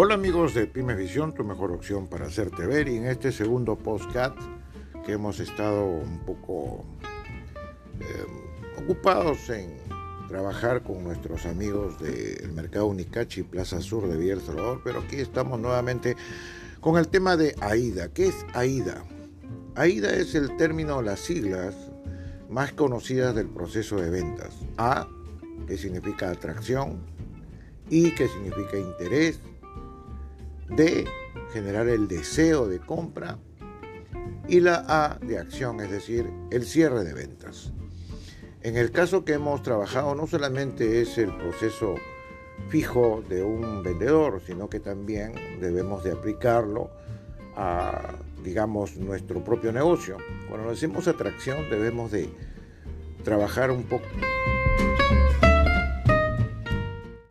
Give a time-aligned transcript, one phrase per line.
[0.00, 3.76] Hola amigos de Pyme Visión, tu mejor opción para hacerte ver y en este segundo
[3.76, 4.32] postcat
[5.04, 6.84] que hemos estado un poco
[7.98, 9.76] eh, ocupados en
[10.28, 15.16] trabajar con nuestros amigos del mercado Unicachi, Plaza Sur de Villa El Salvador, pero aquí
[15.16, 16.14] estamos nuevamente
[16.78, 18.06] con el tema de AIDA.
[18.12, 19.02] ¿Qué es AIDA?
[19.74, 21.74] AIDA es el término, las siglas
[22.48, 24.54] más conocidas del proceso de ventas.
[24.76, 25.08] A,
[25.66, 27.00] que significa atracción,
[27.90, 29.40] I, que significa interés,
[30.70, 31.06] D,
[31.52, 33.38] generar el deseo de compra,
[34.48, 37.72] y la A de acción, es decir, el cierre de ventas.
[38.62, 41.94] En el caso que hemos trabajado, no solamente es el proceso
[42.68, 46.90] fijo de un vendedor, sino que también debemos de aplicarlo
[47.56, 50.16] a, digamos, nuestro propio negocio.
[50.48, 52.28] Cuando decimos atracción, debemos de
[53.22, 54.06] trabajar un poco.